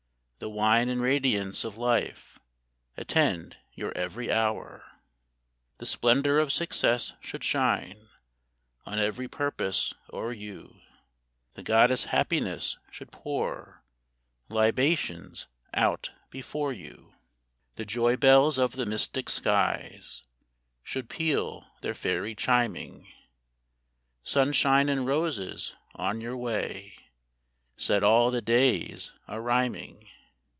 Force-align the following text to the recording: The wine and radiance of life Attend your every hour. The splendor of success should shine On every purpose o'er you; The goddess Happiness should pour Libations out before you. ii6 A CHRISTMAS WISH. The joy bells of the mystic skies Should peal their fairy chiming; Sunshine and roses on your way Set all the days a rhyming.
The 0.43 0.49
wine 0.49 0.89
and 0.89 0.99
radiance 0.99 1.63
of 1.63 1.77
life 1.77 2.39
Attend 2.97 3.57
your 3.75 3.95
every 3.95 4.31
hour. 4.31 4.93
The 5.77 5.85
splendor 5.85 6.39
of 6.39 6.51
success 6.51 7.13
should 7.21 7.43
shine 7.43 8.09
On 8.87 8.97
every 8.97 9.27
purpose 9.27 9.93
o'er 10.11 10.33
you; 10.33 10.77
The 11.53 11.61
goddess 11.61 12.05
Happiness 12.05 12.79
should 12.89 13.11
pour 13.11 13.83
Libations 14.49 15.45
out 15.75 16.09
before 16.31 16.73
you. 16.73 16.89
ii6 16.89 16.89
A 16.89 16.97
CHRISTMAS 16.97 17.05
WISH. 17.05 17.75
The 17.75 17.85
joy 17.85 18.17
bells 18.17 18.57
of 18.57 18.71
the 18.71 18.87
mystic 18.87 19.29
skies 19.29 20.23
Should 20.81 21.07
peal 21.07 21.65
their 21.81 21.93
fairy 21.93 22.33
chiming; 22.33 23.05
Sunshine 24.23 24.89
and 24.89 25.05
roses 25.05 25.75
on 25.93 26.19
your 26.19 26.35
way 26.35 26.93
Set 27.77 28.03
all 28.03 28.31
the 28.31 28.41
days 28.41 29.11
a 29.27 29.39
rhyming. 29.39 30.07